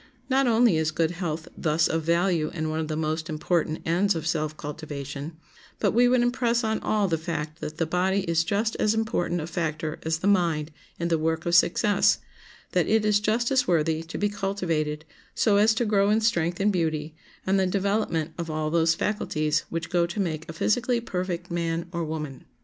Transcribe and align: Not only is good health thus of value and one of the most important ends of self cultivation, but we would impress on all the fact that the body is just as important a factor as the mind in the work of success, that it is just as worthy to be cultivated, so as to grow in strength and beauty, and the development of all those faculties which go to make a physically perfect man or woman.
Not 0.31 0.47
only 0.47 0.77
is 0.77 0.89
good 0.89 1.11
health 1.11 1.47
thus 1.55 1.87
of 1.87 2.01
value 2.01 2.49
and 2.55 2.71
one 2.71 2.79
of 2.79 2.87
the 2.87 2.95
most 2.95 3.29
important 3.29 3.83
ends 3.85 4.15
of 4.15 4.25
self 4.25 4.57
cultivation, 4.57 5.37
but 5.77 5.91
we 5.91 6.07
would 6.07 6.23
impress 6.23 6.63
on 6.63 6.79
all 6.79 7.07
the 7.07 7.19
fact 7.19 7.61
that 7.61 7.77
the 7.77 7.85
body 7.85 8.21
is 8.21 8.43
just 8.43 8.75
as 8.77 8.95
important 8.95 9.41
a 9.41 9.45
factor 9.45 9.99
as 10.01 10.17
the 10.17 10.25
mind 10.27 10.71
in 10.99 11.09
the 11.09 11.19
work 11.19 11.45
of 11.45 11.53
success, 11.53 12.17
that 12.71 12.87
it 12.87 13.05
is 13.05 13.19
just 13.19 13.51
as 13.51 13.67
worthy 13.67 14.01
to 14.01 14.17
be 14.17 14.27
cultivated, 14.27 15.05
so 15.35 15.57
as 15.57 15.75
to 15.75 15.85
grow 15.85 16.09
in 16.09 16.19
strength 16.19 16.59
and 16.59 16.73
beauty, 16.73 17.13
and 17.45 17.59
the 17.59 17.67
development 17.67 18.33
of 18.39 18.49
all 18.49 18.71
those 18.71 18.95
faculties 18.95 19.65
which 19.69 19.91
go 19.91 20.07
to 20.07 20.19
make 20.19 20.49
a 20.49 20.53
physically 20.53 20.99
perfect 20.99 21.51
man 21.51 21.85
or 21.91 22.03
woman. 22.03 22.45